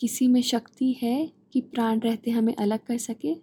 किसी 0.00 0.28
में 0.28 0.42
शक्ति 0.42 0.92
है 0.92 1.32
कि 1.52 1.60
प्राण 1.60 2.00
रहते 2.00 2.30
हमें 2.30 2.54
अलग 2.54 2.78
कर 2.78 2.98
सके? 2.98 3.34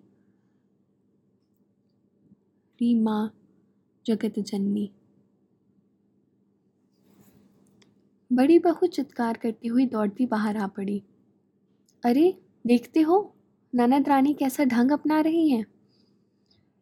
री 2.81 2.95
माँ 2.95 3.33
जगत 4.05 4.39
जननी 4.39 4.91
बड़ी 8.33 8.59
बहू 8.59 8.87
चित्कार 8.87 9.37
करती 9.37 9.67
हुई 9.67 9.85
दौड़ती 9.85 10.25
बाहर 10.25 10.57
आ 10.57 10.67
पड़ी। 10.67 11.03
अरे, 12.05 12.37
देखते 12.67 13.01
हो? 13.01 13.35
ननद 13.75 14.09
रानी 14.09 14.33
कैसा 14.33 14.63
ढंग 14.63 14.91
अपना 14.91 15.21
रही 15.21 15.49
हैं? 15.49 15.65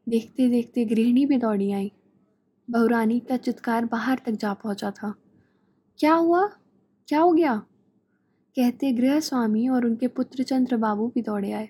देखते 0.10 0.50
देखते 0.50 0.86
गृहिणी 0.86 1.26
भी 1.26 1.38
दौड़ी 1.38 1.72
आई। 1.72 1.92
बहुरानी 2.70 3.20
का 3.20 3.38
चित्कार 3.38 3.86
बाहर 3.86 4.20
तक 4.26 4.32
जा 4.32 4.54
पहुँचा 4.54 4.92
था। 4.92 5.16
क्या 6.00 6.14
हुआ? 6.14 6.48
क्या 7.08 7.20
हो 7.20 7.32
गया? 7.32 7.56
कहते 8.56 8.92
गृह 8.92 9.20
स्वामी 9.20 9.68
और 9.68 9.86
उनके 9.86 10.08
पुत्र 10.08 10.44
चंद्र 10.44 10.78
बाबू 10.78 11.08
भी 11.08 11.22
दौड़े 11.22 11.52
आए। 11.52 11.70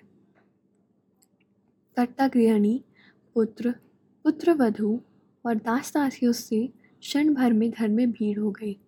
कर्ता 1.96 2.28
गृहिणी, 2.28 2.84
पुत्र 3.34 3.74
पुत्र 4.24 4.52
वधु 4.52 5.00
और 5.46 5.54
दास 5.54 5.94
दासियों 5.94 6.32
से 6.32 6.66
क्षण 7.00 7.34
भर 7.34 7.52
में 7.52 7.70
घर 7.70 7.88
में 7.88 8.10
भीड़ 8.10 8.38
हो 8.38 8.50
गई। 8.50 8.80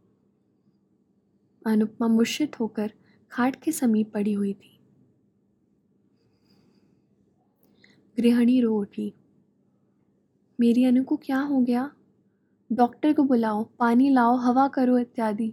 अनुपमा 1.66 2.08
मुश्रित 2.08 2.60
होकर 2.60 2.92
खाट 3.32 3.56
के 3.56 3.72
समीप 3.72 4.12
पड़ी 4.12 4.32
हुई 4.32 4.52
थी। 4.52 4.71
गृहिणी 8.18 8.60
रो 8.60 8.74
उठी। 8.78 9.12
मेरी 10.60 10.84
अनु 10.84 11.04
को 11.04 11.16
क्या 11.16 11.38
हो 11.40 11.60
गया? 11.60 11.90
डॉक्टर 12.72 13.12
को 13.12 13.22
बुलाओ, 13.22 13.64
पानी 13.78 14.10
लाओ, 14.10 14.36
हवा 14.36 14.68
करो 14.68 14.98
इत्यादि। 14.98 15.52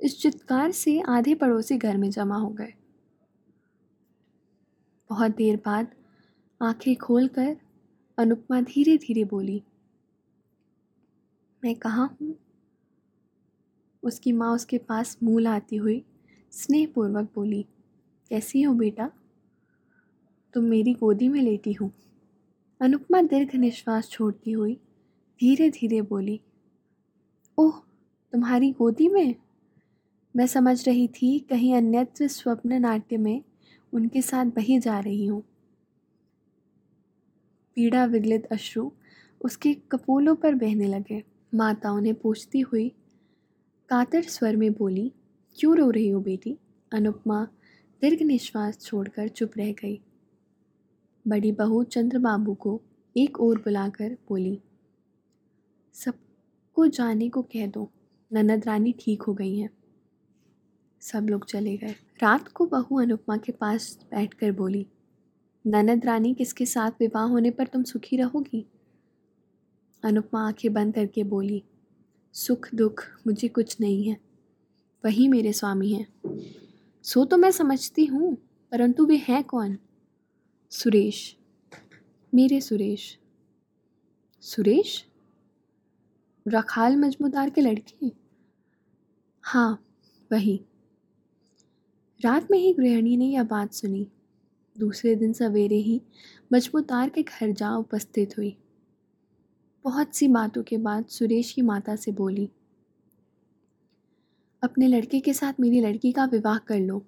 इस 0.00 0.20
चित्कार 0.22 0.72
से 0.72 1.00
आधे 1.00 1.34
पड़ोसी 1.34 1.76
घर 1.76 1.96
में 1.96 2.10
जमा 2.10 2.36
हो 2.36 2.48
गए। 2.48 2.72
बहुत 5.10 5.36
देर 5.36 5.56
बाद 5.56 5.94
आँखें 6.60 6.96
खोलकर 6.96 7.56
अनुपमा 8.18 8.60
धीरे 8.60 8.96
धीरे 8.96 9.24
बोली, 9.24 9.62
मैं 11.62 11.74
कहाँ 11.74 12.16
हूँ? 12.20 12.34
उसकी 14.02 14.32
माँ 14.32 14.54
उसके 14.54 14.78
पास 14.78 15.16
मुँह 15.22 15.40
लाती 15.40 15.76
हुई 15.76 16.02
स्नेहपूर्वक 16.52 17.30
बोली, 17.34 17.62
कैसी 18.30 18.62
हो 18.62 18.74
बेटा? 18.74 19.10
तुम 20.54 20.64
मेरी 20.64 20.92
गोदी 20.94 21.28
में 21.28 21.40
लेटी 21.42 21.72
हूँ। 21.72 21.90
अनुपमा 22.80 23.20
दीर्घ 23.22 23.54
निश्वास 23.54 24.08
छोड़ती 24.08 24.52
हुई 24.52 24.74
धीरे 25.40 25.68
धीरे 25.70 26.00
बोली, 26.02 26.40
ओह, 27.58 27.80
तुम्हारी 28.32 28.70
गोदी 28.72 29.08
में? 29.08 29.34
मैं 30.34 30.46
समझ 30.46 30.86
रही 30.88 31.08
थी 31.08 31.38
कहीं 31.38 31.74
अन्यत्र 31.74 32.28
स्वप्न 32.28 32.80
नाट्य 32.80 33.16
में 33.16 33.42
उनके 33.92 34.22
साथ 34.22 34.46
बही 34.46 34.78
जा 34.78 34.98
रही 35.00 35.26
हूँ। 35.26 35.42
पीड़ा 37.76 38.04
विगलित 38.04 38.46
अश्रु 38.46 38.90
उसके 39.40 39.74
कपोलों 39.90 40.34
पर 40.34 40.54
बहने 40.54 40.86
लगे। 40.86 41.22
माता 41.54 41.92
उन्हें 41.92 42.14
पूछती 42.14 42.60
हुई 42.60 42.88
कातर 43.88 44.22
स्वर 44.22 44.56
में 44.56 44.72
बोली, 44.72 45.12
क्यों 45.56 45.76
रो 45.76 45.90
रही 45.90 46.08
हो 46.08 46.20
बेटी? 46.20 46.56
अनुपमा 46.92 47.44
दीर्घ 48.02 48.22
निश्वास 48.22 48.80
छोड़कर 48.80 49.28
चुप 49.28 49.50
रह 49.58 49.72
गई। 49.72 50.00
बड़ी 51.26 51.50
बहू 51.52 51.82
चंद्र 51.84 52.18
बाबू 52.18 52.54
को 52.54 52.80
एक 53.16 53.40
ओर 53.40 53.58
बुलाकर 53.58 54.16
बोली, 54.28 54.58
सबको 55.94 56.86
जाने 56.86 57.28
को 57.28 57.42
कह 57.42 57.66
दो, 57.66 57.90
ननद 58.30 58.66
रानी 58.66 58.92
ठीक 59.00 59.22
हो 59.22 59.34
गई 59.34 59.58
हैं। 59.58 59.70
सब 61.02 61.26
लोग 61.30 61.44
चले 61.44 61.76
गए। 61.76 61.94
रात 62.22 62.48
को 62.48 62.66
बहू 62.66 63.00
अनुपमा 63.00 63.36
के 63.36 63.52
पास 63.52 63.98
बैठकर 64.10 64.52
बोली, 64.52 64.86
ननद 65.64 66.04
रानी 66.06 66.34
किसके 66.34 66.66
साथ 66.66 66.90
विवाह 67.00 67.24
होने 67.24 67.50
पर 67.50 67.66
तुम 67.66 67.82
सुखी 67.82 68.16
रहोगी? 68.16 68.66
अनुपमा 70.02 70.46
आँखें 70.48 70.72
बंद 70.72 70.94
करके 70.94 71.24
बोली, 71.24 71.62
सुख 72.34 72.68
दुख 72.74 73.04
मुझे 73.26 73.48
कुछ 73.48 73.80
नहीं 73.80 74.04
है, 74.04 74.16
वही 75.04 75.28
मेरे 75.28 75.52
स्वामी 75.52 75.92
हैं। 75.92 76.06
सो 77.04 77.24
तो 77.24 77.36
मैं 77.36 77.50
समझती 77.50 78.04
हूँ, 78.04 78.34
परंतु 78.72 79.06
वे 79.06 79.16
हैं 79.18 79.42
कौन? 79.44 79.78
सुरेश। 80.74 81.36
मेरे 82.34 82.60
सुरेश। 82.60 83.18
सुरेश? 84.40 85.04
रखाल 86.48 86.96
मजमूदार 86.96 87.50
के 87.50 87.60
लड़के? 87.60 88.10
हाँ 89.40 89.86
वही। 90.32 90.60
रात 92.20 92.50
में 92.50 92.58
ही 92.58 92.74
गृहिणी 92.74 93.16
ने 93.16 93.26
यह 93.26 93.44
बात 93.44 93.72
सुनी। 93.72 94.06
दूसरे 94.78 95.14
दिन 95.14 95.32
सवेरे 95.32 95.76
ही 95.76 96.02
मजमूदार 96.52 97.08
के 97.08 97.22
घर 97.22 97.52
जा 97.52 97.76
उपस्थित 97.76 98.38
हुई। 98.38 98.56
बहुत 99.84 100.14
सी 100.14 100.28
बातों 100.28 100.62
के 100.62 100.76
बाद 100.76 101.06
सुरेश 101.06 101.52
की 101.52 101.62
माता 101.62 101.96
से 101.96 102.12
बोली, 102.12 102.50
अपने 104.62 104.88
लड़के 104.88 105.20
के 105.20 105.34
साथ 105.34 105.60
मेरी 105.60 105.80
लड़की 105.80 106.12
का 106.12 106.24
विवाह 106.24 106.58
कर 106.58 106.80
लो। 106.80 107.06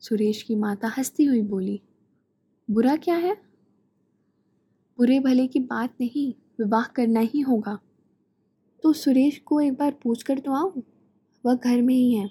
सुरेश 0.00 0.42
की 0.42 0.56
माता 0.56 0.88
हंसती 0.88 1.24
हुई 1.24 1.42
बोली 1.42 1.80
बुरा 2.70 2.96
क्या 2.96 3.16
है? 3.16 3.34
बुरे 4.98 5.20
भले 5.20 5.46
की 5.46 5.60
बात 5.60 5.94
नहीं, 6.00 6.34
विवाह 6.58 6.84
करना 6.84 7.20
ही 7.20 7.40
होगा। 7.40 7.78
तो 8.82 8.92
सुरेश 8.92 9.38
को 9.38 9.60
एक 9.60 9.72
बार 9.72 9.92
पूछ 10.02 10.22
कर 10.22 10.38
तो 10.38 10.52
आओ, 10.52 10.82
वह 11.46 11.54
घर 11.54 11.82
में 11.82 11.94
ही 11.94 12.14
है। 12.14 12.30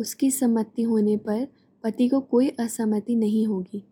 उसकी 0.00 0.30
सम्मति 0.30 0.82
होने 0.82 1.16
पर 1.16 1.48
पति 1.82 2.08
को 2.08 2.20
कोई 2.20 2.48
असहमति 2.48 3.14
नहीं 3.14 3.46
होगी। 3.46 3.84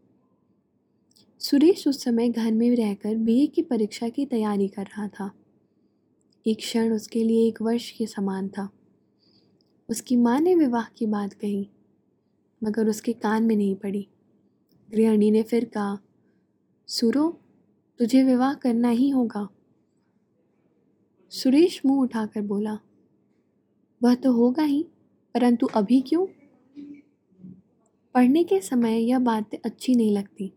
सुरेश 1.38 1.88
उस 1.88 2.02
समय 2.02 2.28
घर 2.28 2.52
में 2.52 2.76
रहकर 2.76 3.16
बीए 3.16 3.46
की 3.46 3.62
परीक्षा 3.62 4.08
की 4.08 4.26
तैयारी 4.26 4.68
कर 4.68 4.82
रहा 4.82 5.08
था। 5.08 5.30
एक 6.46 6.56
क्षण 6.56 6.92
उसके 6.92 7.24
लिए 7.24 7.48
एक 7.48 7.62
वर्ष 7.62 7.90
के 7.90 8.06
समान 8.06 8.48
था। 8.48 8.70
उसकी 9.88 10.16
माँ 10.16 10.40
ने 10.40 10.54
विवाह 10.54 10.84
की 10.84 11.06
बात 11.06 11.32
कही, 11.32 11.70
मगर 12.64 12.88
उसके 12.88 13.12
कान 13.12 13.42
में 13.42 13.56
नहीं 13.56 13.74
पड़ी। 13.74 14.08
गृहिणी 14.92 15.30
ने 15.30 15.42
फिर 15.42 15.64
कहा, 15.64 15.98
सुरो, 16.86 17.40
तुझे 17.98 18.24
विवाह 18.24 18.54
करना 18.54 18.88
ही 18.88 19.08
होगा। 19.08 19.48
सुरेश 21.30 21.82
मुँह 21.86 22.02
उठाकर 22.02 22.40
बोला, 22.40 22.78
वह 24.02 24.14
तो 24.14 24.32
होगा 24.32 24.62
ही, 24.62 24.82
परंतु 25.34 25.66
अभी 25.66 26.00
क्यों? 26.00 26.26
पढ़ने 28.14 28.44
के 28.44 28.60
समय 28.60 28.98
यह 28.98 29.18
बातें 29.18 29.58
अच्छी 29.64 29.94
नहीं 29.94 30.16
लगती। 30.16 30.52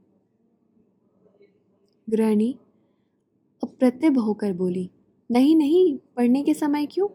गृहिणी 2.09 2.59
अप्रतिभ 3.63 4.17
होकर 4.17 4.53
बोली, 4.53 4.91
नहीं 5.31 5.55
नहीं, 5.55 5.97
पढ़ने 6.15 6.43
के 6.43 6.53
समय 6.53 6.85
क्यों? 6.85 7.07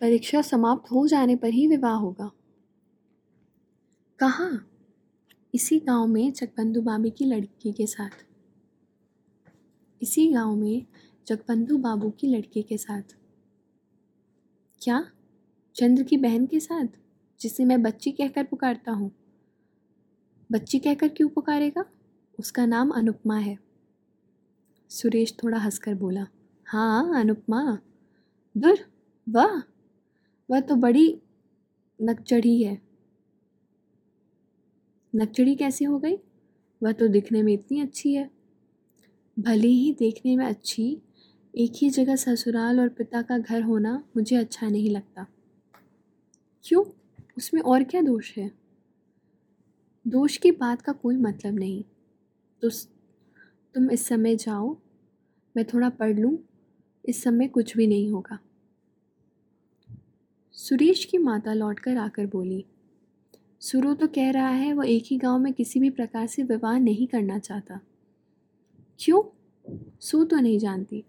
परीक्षा 0.00 0.42
समाप्त 0.42 0.92
हो 0.92 1.06
जाने 1.06 1.36
पर 1.36 1.48
ही 1.48 1.66
विवाह 1.66 1.94
होगा। 1.94 2.30
कहाँ? 4.18 4.69
इसी 5.54 5.78
गाँव 5.78 6.06
में 6.06 6.32
जगबंधु 6.32 6.82
बाबी 6.82 7.10
की 7.10 7.24
लड़की 7.24 7.72
के 7.72 7.86
साथ। 7.86 8.26
इसी 10.02 10.32
गाँव 10.32 10.56
में 10.56 10.86
जगबंधु 11.26 11.78
बाबू 11.78 12.10
की 12.10 12.26
लड़के 12.26 12.62
के 12.62 12.78
साथ। 12.78 13.02
क्या? 14.82 15.10
चंद्र 15.74 16.02
की 16.02 16.16
बहन 16.16 16.46
के 16.46 16.60
साथ, 16.60 16.86
जिसे 17.40 17.64
मैं 17.64 17.82
बच्ची 17.82 18.12
कहकर 18.12 18.44
पुकारता 18.44 18.92
हूँ? 18.92 19.10
बच्ची 20.52 20.78
कहकर 20.78 21.08
क्यों 21.08 21.28
पुकारेगा? 21.28 21.84
उसका 22.38 22.66
नाम 22.66 22.90
अनुपमा 22.90 23.36
है। 23.36 23.58
सुरेश 24.88 25.36
थोड़ा 25.44 25.58
हंसकर 25.58 25.94
बोला 25.94 26.26
हाँ 26.66 27.20
अनुपमा। 27.20 27.78
दुर, 28.56 28.78
वाह, 29.28 29.60
वह 30.50 30.60
तो 30.60 30.74
बड़ी 30.74 31.22
नकचढ़ी 32.02 32.62
है। 32.62 32.89
नकचड़ी 35.14 35.54
कैसी 35.54 35.84
हो 35.84 35.98
गई? 35.98 36.16
वह 36.82 36.92
तो 36.92 37.08
दिखने 37.08 37.42
में 37.42 37.52
इतनी 37.52 37.80
अच्छी 37.80 38.14
है। 38.14 38.30
भले 39.38 39.68
ही 39.68 39.92
देखने 39.92 40.36
में 40.36 40.46
अच्छी, 40.46 41.02
एक 41.58 41.72
ही 41.76 41.90
जगह 41.90 42.16
ससुराल 42.16 42.80
और 42.80 42.88
पिता 42.88 43.22
का 43.22 43.38
घर 43.38 43.62
होना 43.62 44.04
मुझे 44.16 44.36
अच्छा 44.36 44.68
नहीं 44.68 44.90
लगता। 44.90 45.26
क्यों? 46.64 46.84
उसमें 47.38 47.62
और 47.62 47.84
क्या 47.84 48.02
दोष 48.02 48.38
है? 48.38 48.52
दोष 50.08 50.36
की 50.36 50.50
बात 50.50 50.82
का 50.82 50.92
कोई 50.92 51.16
मतलब 51.16 51.54
नहीं। 51.54 51.84
तो 52.62 52.70
तुम 53.74 53.90
इस 53.90 54.06
समय 54.06 54.36
जाओ, 54.36 54.76
मैं 55.56 55.64
थोड़ा 55.64 55.88
पढ़ 55.88 56.18
लूँ, 56.18 56.38
इस 57.04 57.22
समय 57.22 57.48
कुछ 57.48 57.76
भी 57.76 57.86
नहीं 57.86 58.10
होगा। 58.10 58.38
सुरेश 60.52 61.04
की 61.04 61.18
माता 61.18 61.54
लौटकर 61.54 61.96
आकर 61.96 62.26
बोली 62.26 62.64
सुरु 63.62 63.94
तो 63.94 64.06
कह 64.06 64.30
रहा 64.30 64.48
है, 64.48 64.72
वो 64.72 64.82
एक 64.82 65.04
ही 65.06 65.16
गाँव 65.18 65.38
में 65.38 65.52
किसी 65.52 65.80
भी 65.80 65.90
प्रकार 65.90 66.26
से 66.26 66.42
विवाह 66.42 66.78
नहीं 66.78 67.06
करना 67.06 67.38
चाहता। 67.38 67.80
क्यों? 69.00 69.22
सू 70.00 70.24
तो 70.24 70.36
नहीं 70.36 70.58
जानती। 70.58 71.04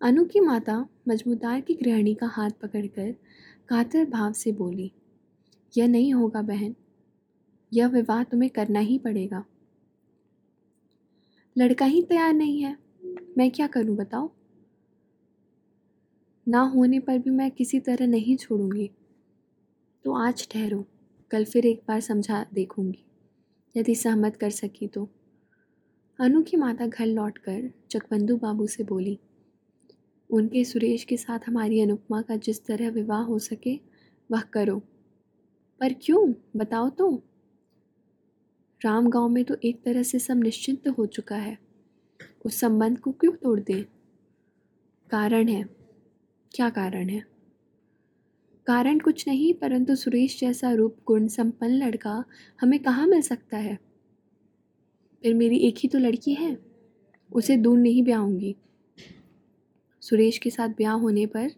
अनु 0.00 0.24
की 0.24 0.40
माता 0.40 0.86
मजमूदार 1.08 1.60
की 1.60 1.74
गृहिणी 1.74 2.14
का 2.14 2.26
हाथ 2.26 2.50
पकड़कर 2.50 3.14
कातर 3.68 4.04
भाव 4.04 4.32
से 4.32 4.52
बोली, 4.52 4.90
यह 5.76 5.88
नहीं 5.88 6.14
होगा 6.14 6.42
बहन, 6.42 6.74
यह 7.72 7.86
विवाह 7.86 8.22
तुम्हें 8.24 8.50
करना 8.50 8.80
ही 8.80 8.98
पड़ेगा। 8.98 9.44
लड़का 11.56 11.84
ही 11.84 12.02
तैयार 12.02 12.32
नहीं 12.32 12.62
है, 12.62 12.76
मैं 13.38 13.50
क्या 13.50 13.66
करूँ 13.66 13.96
बताओ? 13.96 14.30
ना 16.46 16.60
होने 16.60 17.00
पर 17.00 17.18
भी 17.18 17.30
मैं 17.30 17.50
किसी 17.50 17.80
तरह 17.80 18.06
नहीं 18.06 18.36
छोड़ूँगी। 18.36 18.90
तो 20.04 20.12
आज 20.12 20.48
ठहरो। 20.50 20.84
कल 21.32 21.44
फिर 21.44 21.66
एक 21.66 21.82
बार 21.88 22.00
समझा 22.00 22.46
देखूँगी। 22.54 23.04
यदि 23.76 23.94
सहमत 23.94 24.36
कर 24.36 24.50
सकी 24.50 24.86
तो। 24.86 25.08
अनु 26.20 26.42
की 26.42 26.56
माता 26.56 26.86
घर 26.86 27.06
लौटकर 27.06 27.70
चकबंदू 27.90 28.36
बाबू 28.36 28.66
से 28.66 28.84
बोली, 28.84 29.18
उनके 30.30 30.64
सुरेश 30.64 31.04
के 31.04 31.16
साथ 31.16 31.38
हमारी 31.46 31.80
अनुपमा 31.80 32.22
का 32.22 32.36
जिस 32.36 32.64
तरह 32.66 32.90
विवाह 32.90 33.22
हो 33.22 33.38
सके, 33.38 33.80
वह 34.30 34.40
करो। 34.40 34.78
पर 35.80 35.92
क्यों? 35.92 36.32
बताओ 36.56 36.90
तो। 36.90 37.22
राम 38.84 39.08
गाँव 39.08 39.28
में 39.28 39.44
तो 39.44 39.56
एक 39.64 39.82
तरह 39.82 40.02
से 40.02 40.18
सब 40.18 40.36
निश्चिंत 40.36 40.88
हो 40.88 41.06
चुका 41.06 41.36
है। 41.36 41.58
उस 42.44 42.60
संबंध 42.60 42.98
को 42.98 43.12
क्यों 43.12 43.32
तोड़ 43.32 43.60
दें? 43.60 43.84
कारण 45.10 45.48
है। 45.48 45.64
क्या 46.54 46.70
कारण 46.70 47.08
है? 47.08 47.31
कारण 48.66 48.98
कुछ 48.98 49.28
नहीं, 49.28 49.54
परंतु 49.54 49.94
सुरेश 49.94 50.40
जैसा 50.40 50.72
रूप, 50.72 50.96
गुण, 51.06 51.28
संपन्न 51.28 51.72
लड़का 51.72 52.24
हमें 52.60 52.82
कहाँ 52.82 53.06
मिल 53.06 53.22
सकता 53.22 53.56
है? 53.56 53.78
फिर 55.22 55.34
मेरी 55.34 55.56
एक 55.56 55.74
ही 55.78 55.88
तो 55.88 55.98
लड़की 55.98 56.34
है। 56.34 56.58
उसे 57.32 57.56
दूर 57.56 57.78
नहीं 57.78 58.02
ब्याहूँगी। 58.02 58.56
सुरेश 60.00 60.38
के 60.38 60.50
साथ 60.50 60.68
ब्याह 60.68 60.94
होने 60.94 61.26
पर 61.26 61.50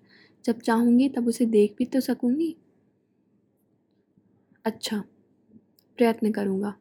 जब 0.44 0.60
चाहूँगी, 0.60 1.08
तब 1.08 1.28
उसे 1.28 1.46
देख 1.46 1.74
भी 1.78 1.84
तो 1.84 2.00
सकूँगी। 2.00 2.56
अच्छा 4.64 5.04
प्रयत्न 5.96 6.32
करूँगा। 6.32 6.74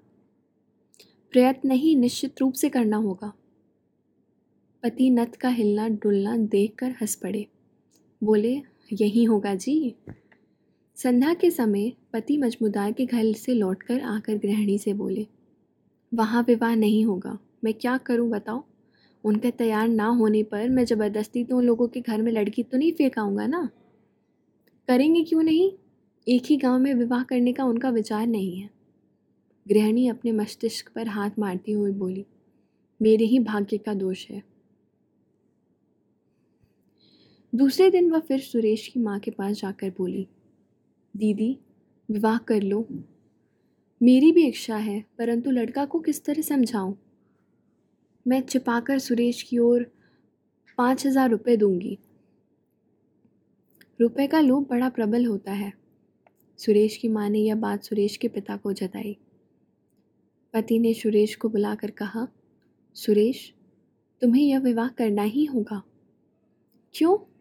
प्रयत्न 1.32 1.68
नहीं 1.68 1.96
निश्चित 1.96 2.42
रूप 2.42 2.54
से 2.54 2.70
करना 2.70 2.98
होगा। 2.98 3.34
पति 4.84 5.10
नत 5.10 5.36
का 5.36 5.50
हिलना 5.50 5.88
डुलना 5.88 6.38
देखकर 6.38 6.92
हंस 6.92 7.16
पड़े। 7.16 7.48
बोले 8.24 8.62
यही 8.89 9.24
होगा 9.24 9.54
जी। 9.56 9.96
संध्या 10.98 11.34
के 11.34 11.50
समय 11.52 11.91
पति 12.13 12.38
मजमूदार 12.38 12.91
के 12.91 13.06
घर 13.06 13.32
से 13.34 13.54
लौटकर 13.54 14.02
आकर 14.02 14.38
गृहिणी 14.38 14.78
से 14.78 14.93
बोले, 14.93 15.26
वहाँ 16.12 16.43
विवाह 16.48 16.76
नहीं 16.76 17.06
होगा। 17.06 17.38
मैं 17.63 17.74
क्या 17.74 17.98
करूँ 17.98 18.30
बताओ? 18.30 18.63
उनके 19.24 19.52
तैयार 19.52 19.88
ना 19.88 20.06
होने 20.06 20.43
पर 20.43 20.69
मैं 20.69 20.86
ज़बरदस्ती 20.86 21.43
तो 21.43 21.58
उन 21.58 21.65
लोगों 21.65 21.88
के 21.88 22.02
घर 22.02 22.22
में 22.22 22.32
लड़की 22.32 22.63
तो 22.63 22.78
नहीं 22.78 22.91
फेंकाऊँगा 22.91 23.48
ना? 23.48 23.69
करेंगे 24.88 25.24
क्यों 25.24 25.43
नहीं? 25.43 25.72
एक 26.28 26.43
ही 26.46 26.58
गाँव 26.58 26.80
में 26.80 26.93
विवाह 26.93 27.24
करने 27.24 27.54
का 27.54 27.63
उनका 27.63 27.89
विचार 27.89 28.28
नहीं 28.28 28.56
है। 28.58 28.69
गृहिणी 29.67 30.08
अपने 30.08 30.32
मस्तिष्क 30.32 30.91
पर 30.96 31.08
हाथ 31.08 31.39
मारती 31.39 31.72
हुई 31.72 31.91
बोली, 31.91 32.26
मेरे 33.02 33.26
ही 33.26 33.39
भाग्य 33.39 33.78
का 33.78 33.93
दोष 33.93 34.30
है। 34.30 34.53
दूसरे 37.56 37.89
दिन 37.89 38.12
वह 38.12 38.20
फिर 38.20 38.39
सुरेश 38.39 38.88
की 38.88 39.00
माँ 39.00 39.20
के 39.20 39.32
पास 39.32 39.58
जाकर 39.58 39.89
बोली, 39.89 40.28
दीदी, 41.18 41.60
विवाह 42.12 42.38
कर 42.38 42.62
लो। 42.62 42.88
मेरी 44.02 44.32
भी 44.32 44.48
इच्छा 44.48 44.76
है, 44.76 45.06
परंतु 45.18 45.52
लड़का 45.52 45.86
को 45.86 46.00
किस 46.00 46.26
तरह 46.26 46.42
समझाऊं? 46.42 46.94
मैं 48.28 48.42
छिपाकर 48.42 49.00
सुरेश 49.00 49.42
की 49.42 49.58
ओर 49.58 49.92
पाँच 50.78 51.06
हज़ार 51.06 51.30
रुपये 51.30 51.58
दूँगी। 51.58 52.00
रुपए 54.02 54.28
का 54.28 54.39
लोभ 54.39 54.68
बड़ा 54.70 54.89
प्रबल 54.89 55.26
होता 55.26 55.52
है। 55.52 55.74
सुरेश 56.58 56.98
की 56.98 57.08
माँ 57.08 57.30
ने 57.30 57.39
यह 57.39 57.56
बात 57.56 57.84
सुरेश 57.84 58.18
के 58.18 58.28
पिता 58.28 58.58
को 58.58 58.74
जताई। 58.74 59.18
पति 60.54 60.80
ने 60.80 60.94
सुरेश 60.94 61.36
को 61.36 61.50
बुलाकर 61.50 61.92
कहा, 61.92 62.28
सुरेश, 62.94 63.54
तुम्हें 64.22 64.44
यह 64.44 64.60
विवाह 64.60 64.88
करना 64.88 65.24
ही 65.24 65.46
होगा। 65.46 65.84
क्यों? 66.94 67.33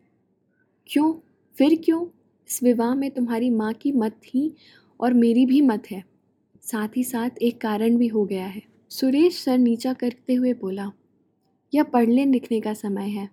क्यों? 0.86 1.12
फिर 1.54 1.82
क्यों? 1.84 2.06
इस 2.50 2.62
विवाह 2.62 2.94
में 2.94 3.10
तुम्हारी 3.10 3.50
माँ 3.50 3.72
की 3.72 3.92
मत 3.92 4.12
थी 4.12 4.56
और 5.00 5.12
मेरी 5.14 5.46
भी 5.46 5.60
मत 5.60 5.82
है। 5.90 6.04
साथ 6.62 6.88
ही 6.96 7.04
साथ 7.04 7.30
एक 7.42 7.60
कारण 7.60 7.96
भी 7.96 8.06
हो 8.06 8.24
गया 8.24 8.46
है। 8.46 8.62
सुरेश 8.90 9.44
सर 9.44 9.58
नीचा 9.58 9.92
करते 9.92 10.34
हुए 10.34 10.52
बोला, 10.52 10.92
यह 11.74 11.82
पढ़ने 11.82 12.24
लिखने 12.26 12.60
का 12.60 12.74
समय 12.74 13.08
है। 13.08 13.28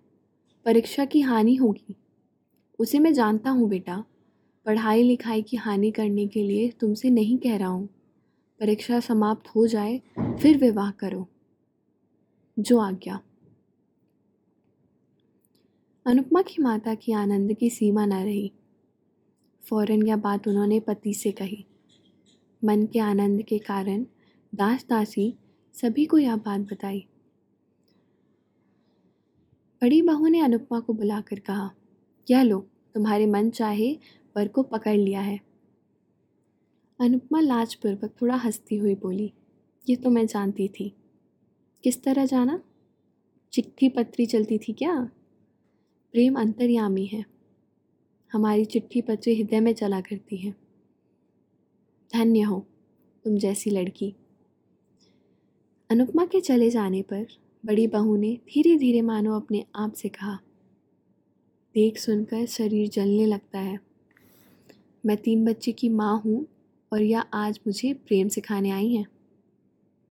परीक्षा 0.66 1.06
की 1.06 1.22
हानि 1.22 1.56
होगी। 1.56 1.96
उसे 2.80 3.00
मैं 3.00 3.14
जानता 3.14 3.50
हूँ 3.50 3.70
बेटा। 3.70 4.04
पढ़ाई 4.66 5.04
लिखाई 5.04 5.42
की 5.42 5.58
हानि 5.58 5.92
करने 5.92 6.28
के 6.28 6.44
लिए 6.44 6.70
तुमसे 6.80 7.10
नहीं 7.10 7.38
कह 7.38 7.58
रहा 7.58 7.68
हूँ। 7.68 7.90
परीक्षा 8.60 9.00
समाप्त 9.00 9.48
हो 9.48 9.68
जाए, 9.68 10.02
फिर 10.20 10.58
विवाह 10.58 10.92
करो। 10.92 11.28
जो 12.60 12.80
आज्ञा। 12.80 13.20
अनुपमा 16.10 16.42
की 16.42 16.62
माता 16.62 16.96
की 16.96 17.12
आनंद 17.12 17.54
की 17.54 17.70
सीमा 17.70 18.06
न 18.06 18.14
रही। 18.14 18.52
फ़ौरन 19.70 20.08
यह 20.08 20.16
बात 20.16 20.48
उन्होंने 20.48 20.80
पति 20.80 21.14
से 21.14 21.32
कही। 21.32 21.66
मन 22.64 22.86
के 22.86 23.00
आनंद 23.00 23.42
के 23.42 23.60
कारण 23.60 24.06
दास 24.56 24.86
दासी 24.90 25.38
सभी 25.74 26.06
को 26.06 26.18
यह 26.18 26.36
बात 26.36 26.62
बताई। 26.62 27.08
बड़ी 29.82 30.02
बहू 30.02 30.28
ने 30.28 30.40
अनुपमा 30.40 30.80
को 30.80 30.94
बुलाकर 30.94 31.40
कहा 31.40 31.72
क्या 32.28 32.44
लो, 32.44 32.60
तुम्हारे 32.94 33.26
मन 33.26 33.50
चाहे, 33.50 33.94
वर 34.38 34.48
को 34.48 34.64
पकड़ 34.64 34.98
लिया 34.98 35.22
है। 35.22 35.40
अनुपमा 37.00 37.40
लाजपूर्वक 37.40 38.16
थोड़ा 38.22 38.36
हंसती 38.36 38.78
हुई 38.78 38.96
बोली, 38.96 39.34
ये 39.90 39.96
तो 39.96 40.10
मैं 40.10 40.28
जानती 40.28 40.68
थी। 40.68 40.96
किस 41.84 42.04
तरह 42.04 42.26
जाना? 42.26 42.64
चिट्ठी 43.54 43.90
पत्री 43.90 44.26
चलती 44.26 44.58
थी 44.58 44.74
क्या? 44.74 45.10
प्रेम 46.14 46.40
अंतर्यामी 46.40 47.06
है। 47.06 47.24
हमारी 48.32 48.66
चिट्ठी 48.66 49.02
पत्री 49.02 49.36
हृदय 49.36 49.60
में 49.60 49.74
चला 49.74 50.00
करती 50.02 50.38
है। 50.38 50.52
धन्य 52.12 52.42
हो 52.42 52.60
तुम 53.26 53.38
जैसी 53.38 53.70
लड़की। 53.70 54.14
अनुपमा 55.90 56.26
के 56.26 56.42
चले 56.42 56.70
जाने 56.70 57.02
पर 57.02 57.26
बड़ी 57.64 57.88
बहू 57.88 58.16
ने 58.16 58.34
धीरे 58.46 58.76
धीरे 58.78 59.02
मानो 59.02 59.36
अपने 59.36 59.64
आप 59.76 59.94
से 59.94 60.10
कहा, 60.10 60.38
देख 61.76 61.98
सुनकर 61.98 62.46
शरीर 62.46 62.90
जलने 62.90 63.26
लगता 63.26 63.60
है। 63.60 63.80
मैं 65.04 65.18
तीन 65.18 65.46
बच्चे 65.46 65.72
की 65.72 65.90
माँ 65.90 66.22
हूँ 66.26 66.46
और 66.92 67.02
यह 67.02 67.20
आज 67.34 67.60
मुझे 67.68 67.94
प्रेम 67.94 68.28
सिखाने 68.28 68.72
आई 68.72 68.94
हैं। 68.94 69.06